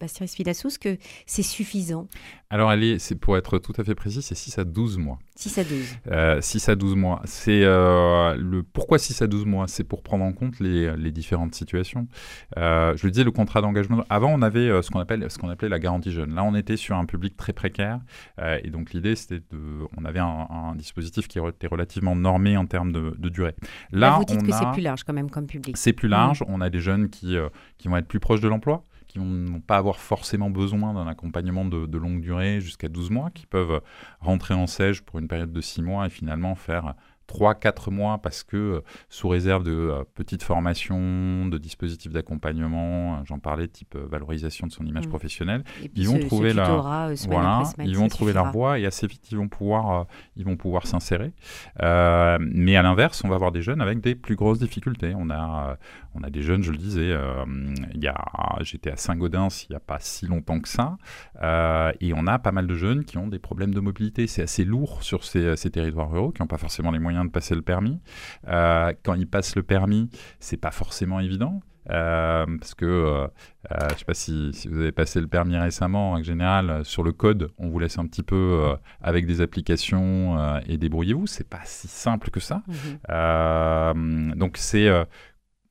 Bastien 0.00 0.24
Esfilassous, 0.24 0.78
que 0.80 0.96
c'est 1.26 1.42
suffisant 1.42 2.08
Alors, 2.50 2.72
elle 2.72 2.84
est, 2.84 3.14
pour 3.16 3.36
être 3.36 3.58
tout 3.58 3.74
à 3.78 3.84
fait 3.84 3.94
précis, 3.94 4.22
c'est 4.22 4.34
6 4.34 4.58
à 4.58 4.64
12 4.64 4.98
mois. 4.98 5.18
6 5.36 5.58
à 5.58 5.64
12. 5.64 6.42
6 6.42 6.68
à 6.68 6.74
12 6.74 6.96
mois. 6.96 7.22
C'est 7.24 7.62
le 7.62 8.62
pourquoi 8.62 8.98
6 8.98 9.22
à 9.22 9.26
12 9.26 9.46
mois? 9.46 9.66
C'est 9.68 9.84
pour 9.84 10.02
prendre 10.02 10.24
en 10.24 10.32
compte 10.32 10.60
les, 10.60 10.94
les 10.96 11.10
différentes 11.10 11.54
situations. 11.54 12.06
je 12.56 13.04
le 13.04 13.10
disais, 13.10 13.24
le 13.24 13.30
contrat 13.30 13.60
d'engagement. 13.60 14.04
Avant, 14.10 14.32
on 14.32 14.42
avait 14.42 14.82
ce 14.82 14.90
qu'on 14.90 15.00
appelle 15.00 15.30
ce 15.30 15.38
qu'on 15.38 15.48
appelait 15.48 15.68
la 15.68 15.78
garantie 15.78 16.10
jeune. 16.10 16.34
Là, 16.34 16.44
on 16.44 16.54
était 16.54 16.76
sur 16.76 16.96
un 16.96 17.06
public 17.06 17.36
très 17.36 17.52
précaire. 17.52 18.00
Euh, 18.38 18.58
et 18.62 18.70
donc 18.70 18.92
l'idée, 18.92 19.16
c'était 19.16 19.40
de, 19.50 19.58
on 19.96 20.04
avait 20.04 20.20
un, 20.20 20.74
dispositif 20.76 21.28
qui 21.28 21.38
était 21.38 21.66
relativement 21.66 22.14
normé 22.14 22.56
en 22.56 22.66
termes 22.66 22.92
de, 22.92 23.28
durée. 23.28 23.54
Là, 23.92 24.16
vous 24.18 24.24
dites 24.24 24.42
que 24.42 24.52
c'est 24.52 24.70
plus 24.72 24.82
large 24.82 25.04
quand 25.04 25.12
même 25.12 25.30
comme 25.30 25.46
public. 25.46 25.76
C'est 25.76 25.92
plus 25.92 26.08
large. 26.08 26.44
On 26.48 26.60
a 26.60 26.70
des 26.70 26.80
jeunes 26.80 27.08
qui, 27.10 27.36
euh, 27.36 27.48
qui 27.78 27.88
vont 27.88 27.96
être 27.96 28.06
plus 28.06 28.20
proches 28.20 28.40
de 28.40 28.48
l'emploi 28.48 28.59
qui 29.08 29.18
vont 29.18 29.60
pas 29.60 29.76
avoir 29.76 29.98
forcément 29.98 30.50
besoin 30.50 30.94
d'un 30.94 31.08
accompagnement 31.08 31.64
de, 31.64 31.98
longue 31.98 32.20
durée 32.20 32.60
jusqu'à 32.60 32.88
12 32.88 33.10
mois, 33.10 33.30
qui 33.30 33.46
peuvent 33.46 33.80
rentrer 34.20 34.54
en 34.54 34.66
sèche 34.66 35.00
pour 35.00 35.18
une 35.18 35.26
période 35.26 35.52
de 35.52 35.60
6 35.60 35.82
mois 35.82 36.06
et 36.06 36.10
finalement 36.10 36.54
faire 36.54 36.94
3-4 37.30 37.90
mois 37.90 38.18
parce 38.18 38.42
que 38.42 38.56
euh, 38.56 38.80
sous 39.08 39.28
réserve 39.28 39.62
de 39.62 39.72
euh, 39.72 40.04
petites 40.14 40.42
formations, 40.42 41.46
de 41.46 41.58
dispositifs 41.58 42.12
d'accompagnement, 42.12 43.14
euh, 43.14 43.16
j'en 43.24 43.38
parlais, 43.38 43.68
type 43.68 43.96
valorisation 43.96 44.66
de 44.66 44.72
son 44.72 44.84
image 44.84 45.06
mmh. 45.06 45.10
professionnelle, 45.10 45.64
ils 45.94 46.08
vont 46.08 46.18
trouver 46.18 46.52
la, 46.52 47.12
voilà, 47.28 47.62
ils 47.78 47.96
vont 47.96 48.08
trouver 48.08 48.32
leur 48.32 48.50
voie 48.52 48.78
et 48.78 48.86
assez 48.86 49.06
vite 49.06 49.30
ils 49.30 49.38
vont 49.38 49.48
pouvoir, 49.48 50.06
ils 50.36 50.44
vont 50.44 50.56
pouvoir 50.56 50.86
s'insérer. 50.86 51.32
mais 51.80 52.76
à 52.76 52.82
l'inverse, 52.82 53.22
on 53.24 53.28
va 53.28 53.36
avoir 53.36 53.52
des 53.52 53.62
jeunes 53.62 53.80
avec 53.80 54.00
des 54.00 54.14
plus 54.14 54.36
grosses 54.36 54.58
difficultés. 54.58 55.12
On 55.16 55.30
a, 55.30 55.76
on 56.14 56.22
a 56.22 56.30
des 56.30 56.42
jeunes, 56.42 56.62
je 56.62 56.72
le 56.72 56.78
disais, 56.78 57.14
il 57.94 58.02
y 58.02 58.08
a, 58.08 58.58
j'étais 58.60 58.90
à 58.90 58.96
Saint-Gaudens 58.96 59.66
il 59.68 59.72
n'y 59.72 59.76
a 59.76 59.80
pas 59.80 59.98
si 60.00 60.26
longtemps 60.26 60.60
que 60.60 60.68
ça, 60.68 60.96
et 62.00 62.12
on 62.14 62.26
a 62.26 62.38
pas 62.38 62.52
mal 62.52 62.66
de 62.66 62.74
jeunes 62.74 63.04
qui 63.04 63.18
ont 63.18 63.28
des 63.28 63.38
problèmes 63.38 63.74
de 63.74 63.80
mobilité. 63.80 64.26
C'est 64.26 64.42
assez 64.42 64.64
lourd 64.64 65.02
sur 65.02 65.24
ces, 65.24 65.56
ces 65.56 65.70
territoires 65.70 66.10
ruraux 66.10 66.32
qui 66.32 66.42
n'ont 66.42 66.48
pas 66.48 66.58
forcément 66.58 66.90
les 66.90 66.98
moyens 66.98 67.19
de 67.24 67.30
passer 67.30 67.54
le 67.54 67.62
permis. 67.62 68.00
Euh, 68.48 68.92
quand 69.02 69.14
ils 69.14 69.26
passent 69.26 69.56
le 69.56 69.62
permis, 69.62 70.10
c'est 70.38 70.56
pas 70.56 70.70
forcément 70.70 71.20
évident. 71.20 71.60
Euh, 71.88 72.46
parce 72.58 72.74
que 72.74 72.84
euh, 72.84 73.26
je 73.70 73.94
ne 73.94 73.98
sais 73.98 74.04
pas 74.04 74.14
si, 74.14 74.50
si, 74.52 74.68
vous 74.68 74.78
avez 74.78 74.92
passé 74.92 75.20
le 75.20 75.26
permis 75.26 75.56
récemment, 75.56 76.12
en 76.12 76.22
général, 76.22 76.84
sur 76.84 77.02
le 77.02 77.12
code, 77.12 77.50
on 77.58 77.68
vous 77.68 77.78
laisse 77.78 77.98
un 77.98 78.06
petit 78.06 78.22
peu 78.22 78.76
avec 79.00 79.26
des 79.26 79.40
applications 79.40 80.60
et 80.66 80.76
débrouillez-vous. 80.76 81.26
C'est 81.26 81.48
pas 81.48 81.62
si 81.64 81.88
simple 81.88 82.30
que 82.30 82.40
ça. 82.40 82.62
Mhm. 82.68 84.34
donc 84.36 84.56
c'est 84.56 84.88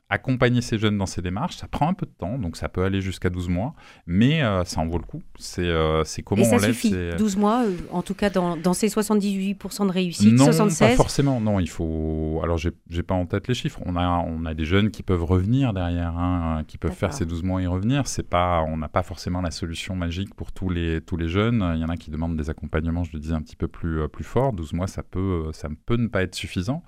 accompagner 0.10 0.62
ces 0.62 0.80
jeunes 0.80 0.98
dans 0.98 1.06
ces 1.06 1.22
démarches, 1.22 1.58
ça 1.58 1.68
prend 1.68 1.88
un 1.88 1.94
peu 1.94 2.08
de 2.08 2.12
temps, 2.12 2.40
donc 2.40 2.58
ça 2.58 2.68
peut 2.68 2.84
aller 2.84 3.00
jusqu'à 3.00 3.30
12 3.30 3.48
mois, 3.48 3.76
mais 4.08 4.42
euh, 4.42 4.64
ça 4.66 4.82
en 4.82 4.88
vaut 4.88 4.98
le 4.98 5.04
coup. 5.04 5.22
C'est 5.38 5.68
euh, 5.68 6.04
comment 6.26 6.42
Et 6.42 6.46
ça 6.46 6.56
on 6.56 6.60
suffit, 6.60 6.96
12 7.18 7.38
mois, 7.38 7.64
euh, 7.64 7.78
en 7.92 8.02
tout 8.02 8.16
cas 8.16 8.32
dans, 8.32 8.58
dans, 8.58 8.74
ces 8.74 8.88
78% 8.88 9.86
de 9.86 9.92
réussite, 9.92 10.34
non, 10.34 10.46
76 10.46 10.80
pas 10.80 10.96
forcément, 10.96 11.40
non, 11.40 11.60
il 11.60 11.70
faut... 11.70 12.42
Alors, 12.44 12.58
j'ai 12.58 13.04
pas 13.04 13.14
en 13.14 13.28
tête 13.28 13.48
les 13.48 13.54
chiffres, 13.54 13.80
on 13.86 13.96
a, 13.96 14.08
on 14.28 14.46
a 14.46 14.56
des 14.56 14.66
jeunes 14.66 14.90
qui 14.90 15.04
peuvent 15.04 15.24
revenir 15.24 15.74
derrière, 15.74 16.18
hein, 16.18 16.64
qui 16.68 16.80
peuvent 16.80 16.92
faire 16.92 17.14
ces 17.14 17.26
12 17.26 17.44
mois 17.44 17.62
et 17.62 17.68
revenir, 17.68 18.08
c'est 18.08 18.28
pas, 18.28 18.64
on 18.68 18.78
n'a 18.78 18.90
pas 18.90 19.04
forcément 19.04 19.42
la 19.42 19.52
solution 19.52 19.96
magique 19.96 20.34
pour 20.34 20.52
tous 20.52 20.70
les, 20.70 21.02
tous 21.02 21.18
les 21.18 21.30
jeunes, 21.30 21.74
il 21.76 21.82
y 21.82 21.86
en 21.86 21.90
a 21.90 21.98
qui 21.98 22.10
demandent 22.10 22.36
des 22.36 22.50
accompagnements, 22.50 23.04
je 23.04 23.12
le 23.14 23.20
disais, 23.20 23.36
un 23.36 23.42
petit 23.42 23.56
peu 23.56 23.68
plus, 23.68 24.08
plus 24.10 24.24
forts, 24.24 24.54
12 24.54 24.74
mois, 24.74 24.88
ça 24.88 25.04
peut, 25.04 25.52
ça 25.54 25.70
peut 25.86 25.98
ne 25.98 26.08
pas 26.08 26.24
être 26.24 26.34
suffisant. 26.34 26.82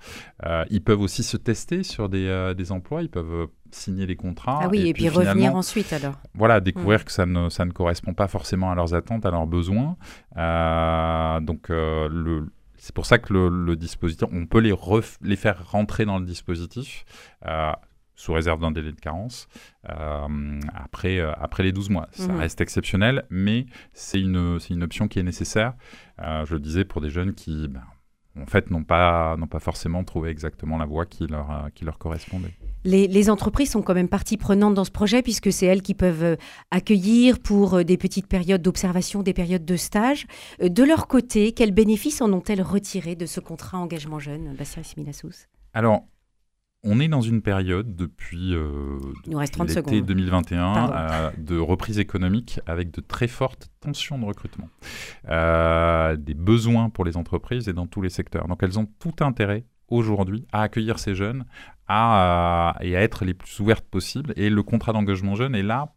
ils 0.70 0.82
peuvent 0.82 1.00
aussi 1.00 1.22
se 1.22 1.36
tester 1.36 1.84
sur 1.84 2.08
des, 2.08 2.52
des 2.56 2.72
emplois, 2.72 3.04
peuvent 3.12 3.48
signer 3.74 4.06
les 4.06 4.16
contrats. 4.16 4.60
Ah 4.62 4.68
oui, 4.68 4.88
et, 4.88 4.92
puis, 4.92 5.08
revenir 5.08 5.54
ensuite 5.54 5.92
alors. 5.92 6.14
Voilà, 6.34 6.60
découvrir 6.60 7.00
mm. 7.00 7.04
que 7.04 7.12
ça 7.12 7.26
ne, 7.26 7.48
ça 7.48 7.64
ne 7.64 7.70
correspond 7.70 8.14
pas 8.14 8.28
forcément 8.28 8.70
à 8.70 8.74
leurs 8.74 8.94
attentes, 8.94 9.26
à 9.26 9.30
leurs 9.30 9.46
besoins. 9.46 9.96
Euh, 10.36 11.40
donc, 11.40 11.70
euh, 11.70 12.08
le, 12.10 12.50
c'est 12.76 12.94
pour 12.94 13.06
ça 13.06 13.18
que 13.18 13.32
le, 13.32 13.76
dispositif, 13.76 14.26
on 14.32 14.46
peut 14.46 14.58
les, 14.58 14.74
les 15.22 15.36
faire 15.36 15.70
rentrer 15.70 16.04
dans 16.04 16.18
le 16.18 16.26
dispositif. 16.26 17.04
Euh, 17.46 17.72
sous 18.14 18.34
réserve 18.34 18.60
d'un 18.60 18.70
délai 18.70 18.92
de 18.92 19.00
carence, 19.00 19.48
après, 19.82 21.18
après 21.18 21.62
les 21.64 21.72
12 21.72 21.90
mois. 21.90 22.08
Ça 22.12 22.26
mm-hmm. 22.26 22.36
reste 22.36 22.60
exceptionnel, 22.60 23.24
mais 23.30 23.66
c'est 23.94 24.20
une, 24.20 24.58
une 24.70 24.82
option 24.84 25.08
qui 25.08 25.18
est 25.18 25.24
nécessaire, 25.24 25.72
je 26.18 26.52
le 26.52 26.60
disais, 26.60 26.84
pour 26.84 27.00
des 27.00 27.10
jeunes 27.10 27.34
qui, 27.34 27.66
ben, 27.68 27.82
en 28.40 28.46
fait, 28.46 28.70
n'ont 28.70 28.84
pas, 28.84 29.36
n'ont 29.38 29.48
pas 29.48 29.58
forcément 29.60 30.04
trouvé 30.04 30.30
exactement 30.30 30.76
la 30.76 30.84
voie 30.84 31.06
qui 31.06 31.26
leur, 31.26 31.68
qui 31.74 31.84
leur 31.84 31.98
correspondait. 31.98 32.52
Les, 32.84 33.30
entreprises 33.30 33.70
sont 33.70 33.82
quand 33.82 33.94
même 33.94 34.08
partie 34.08 34.36
prenante 34.36 34.74
dans 34.74 34.84
ce 34.84 34.90
projet 34.90 35.22
puisque 35.22 35.52
c'est 35.52 35.66
elles 35.66 35.82
qui 35.82 35.94
peuvent 35.94 36.24
euh, 36.24 36.36
accueillir 36.70 37.38
pour 37.38 37.74
euh, 37.74 37.84
des 37.84 37.96
petites 37.96 38.26
périodes 38.26 38.62
d'observation, 38.62 39.22
des 39.22 39.32
périodes 39.32 39.64
de 39.64 39.76
stage. 39.76 40.26
Euh, 40.62 40.68
de 40.68 40.82
leur 40.82 41.06
côté, 41.06 41.52
quels 41.52 41.70
bénéfices 41.70 42.20
en 42.20 42.32
ont-elles 42.32 42.62
retiré 42.62 43.14
de 43.14 43.26
ce 43.26 43.40
contrat 43.40 43.78
engagement 43.78 44.18
jeune, 44.18 44.54
Bastien 44.56 44.82
Alors, 45.74 46.02
on 46.82 46.98
est 46.98 47.06
dans 47.06 47.20
une 47.20 47.42
période 47.42 47.94
depuis, 47.94 48.52
euh, 48.54 48.98
l'été 49.28 50.02
2021 50.02 51.32
de 51.38 51.56
reprise 51.56 52.00
économique 52.00 52.58
avec 52.66 52.90
de 52.90 53.00
très 53.00 53.28
fortes 53.28 53.70
tensions 53.80 54.18
de 54.18 54.24
recrutement, 54.24 54.68
des 55.24 56.34
besoins 56.34 56.90
pour 56.90 57.04
les 57.04 57.16
entreprises 57.16 57.68
et 57.68 57.72
dans 57.72 57.86
tous 57.86 58.02
les 58.02 58.10
secteurs. 58.10 58.48
Donc 58.48 58.64
elles 58.64 58.80
ont 58.80 58.88
tout 58.98 59.14
intérêt 59.20 59.64
aujourd'hui 59.92 60.46
à 60.52 60.62
accueillir 60.62 60.98
ces 60.98 61.14
jeunes 61.14 61.44
à, 61.88 62.76
et 62.80 62.96
à 62.96 63.02
être 63.02 63.24
les 63.24 63.34
plus 63.34 63.60
ouvertes 63.60 63.84
possibles. 63.84 64.32
Et 64.36 64.50
le 64.50 64.62
contrat 64.62 64.92
d'engagement 64.92 65.34
jeune 65.34 65.54
est 65.54 65.62
là 65.62 65.92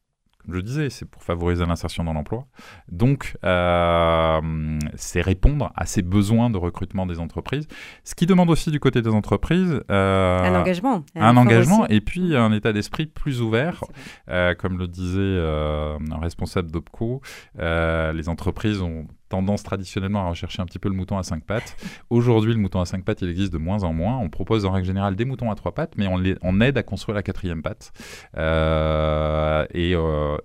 comme 0.45 0.55
je 0.55 0.59
disais, 0.59 0.89
c'est 0.89 1.05
pour 1.05 1.23
favoriser 1.23 1.65
l'insertion 1.65 2.03
dans 2.03 2.13
l'emploi. 2.13 2.45
Donc, 2.91 3.35
euh, 3.43 4.79
c'est 4.95 5.21
répondre 5.21 5.71
à 5.75 5.85
ces 5.85 6.01
besoins 6.01 6.49
de 6.49 6.57
recrutement 6.57 7.05
des 7.05 7.19
entreprises. 7.19 7.67
Ce 8.03 8.13
qui 8.13 8.25
demande 8.25 8.49
aussi 8.49 8.69
du 8.69 8.79
côté 8.79 9.01
des 9.01 9.09
entreprises 9.09 9.81
euh, 9.89 10.39
un 10.39 10.59
engagement. 10.59 11.03
Un, 11.15 11.37
engagement 11.37 11.87
et 11.87 11.99
puis 11.99 12.35
un 12.35 12.51
état 12.51 12.73
d'esprit 12.73 13.07
plus 13.07 13.41
ouvert. 13.41 13.83
Euh, 14.29 14.53
comme 14.53 14.77
le 14.77 14.87
disait 14.87 15.39
un 15.39 16.19
responsable 16.19 16.69
d'OPCO, 16.69 17.21
les 17.57 18.29
entreprises 18.29 18.81
ont 18.81 19.07
tendance 19.29 19.63
traditionnellement 19.63 20.25
à 20.25 20.29
rechercher 20.29 20.61
un 20.61 20.65
petit 20.65 20.79
peu 20.79 20.89
le 20.89 20.95
mouton 20.95 21.17
à 21.17 21.23
cinq 21.23 21.43
pattes. 21.43 21.75
Aujourd'hui, 22.09 22.53
le 22.53 22.59
mouton 22.59 22.81
à 22.81 22.85
cinq 22.85 23.03
pattes, 23.03 23.21
il 23.21 23.29
existe 23.29 23.51
de 23.53 23.57
moins 23.57 23.83
en 23.83 23.93
moins. 23.93 24.17
On 24.17 24.29
propose 24.29 24.65
en 24.65 24.71
règle 24.71 24.87
générale 24.87 25.15
des 25.15 25.25
moutons 25.25 25.51
à 25.51 25.55
trois 25.55 25.73
pattes, 25.73 25.93
mais 25.97 26.07
on, 26.07 26.17
les, 26.17 26.35
on 26.41 26.61
aide 26.61 26.77
à 26.77 26.83
construire 26.83 27.15
la 27.15 27.23
quatrième 27.23 27.61
patte. 27.61 27.91
Euh, 28.37 29.65
et 29.73 29.95
euh, 29.95 30.37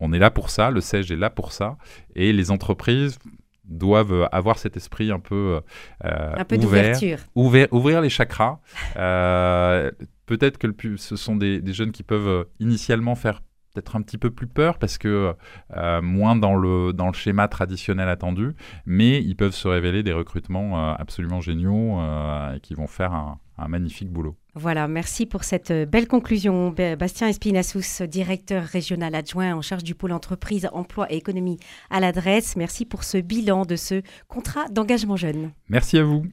on 0.00 0.12
est 0.12 0.18
là 0.18 0.30
pour 0.30 0.50
ça, 0.50 0.70
le 0.70 0.80
CEG 0.80 1.12
est 1.12 1.16
là 1.16 1.30
pour 1.30 1.52
ça. 1.52 1.76
Et 2.14 2.32
les 2.32 2.50
entreprises 2.50 3.18
doivent 3.64 4.28
avoir 4.30 4.58
cet 4.58 4.76
esprit 4.76 5.10
un 5.10 5.18
peu, 5.18 5.60
euh, 6.04 6.32
un 6.36 6.44
peu 6.44 6.56
ouvert, 6.56 6.96
ouvert, 7.34 7.66
ouvrir 7.72 8.00
les 8.00 8.10
chakras. 8.10 8.60
Peut-être 10.26 10.58
que 10.58 10.66
le, 10.66 10.96
ce 10.96 11.16
sont 11.16 11.36
des, 11.36 11.60
des, 11.60 11.72
jeunes 11.72 11.92
qui 11.92 12.02
peuvent 12.02 12.46
initialement 12.58 13.14
faire 13.14 13.42
peut-être 13.76 13.96
un 13.96 14.02
petit 14.02 14.18
peu 14.18 14.30
plus 14.30 14.46
peur 14.46 14.78
parce 14.78 14.96
que 14.96 15.34
euh, 15.76 16.02
moins 16.02 16.34
dans 16.34 16.54
le, 16.54 16.92
dans 16.92 17.08
le 17.08 17.12
schéma 17.12 17.46
traditionnel 17.48 18.08
attendu, 18.08 18.54
mais 18.86 19.22
ils 19.22 19.36
peuvent 19.36 19.54
se 19.54 19.68
révéler 19.68 20.02
des 20.02 20.12
recrutements 20.12 20.90
euh, 20.90 20.94
absolument 20.98 21.40
géniaux 21.40 22.00
euh, 22.00 22.54
et 22.54 22.60
qui 22.60 22.74
vont 22.74 22.86
faire 22.86 23.12
un, 23.12 23.38
un 23.58 23.68
magnifique 23.68 24.10
boulot. 24.10 24.36
Voilà, 24.54 24.88
merci 24.88 25.26
pour 25.26 25.44
cette 25.44 25.70
belle 25.70 26.08
conclusion. 26.08 26.74
Bastien 26.98 27.28
Espinassous, 27.28 28.06
directeur 28.06 28.64
régional 28.64 29.14
adjoint 29.14 29.54
en 29.54 29.60
charge 29.60 29.84
du 29.84 29.94
pôle 29.94 30.12
entreprise, 30.12 30.66
emploi 30.72 31.06
et 31.12 31.16
économie 31.16 31.58
à 31.90 32.00
l'adresse. 32.00 32.56
Merci 32.56 32.86
pour 32.86 33.04
ce 33.04 33.18
bilan 33.18 33.66
de 33.66 33.76
ce 33.76 34.00
contrat 34.28 34.68
d'engagement 34.70 35.16
jeune. 35.16 35.52
Merci 35.68 35.98
à 35.98 36.04
vous. 36.04 36.24